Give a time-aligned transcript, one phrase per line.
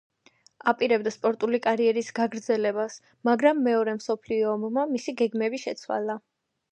[0.69, 2.95] აპირებდა სპორტული კარიერის გაგრძელებას,
[3.29, 6.17] მაგრამ მეორე მსოფლიო ომმა მისი გეგმები შეცვალა.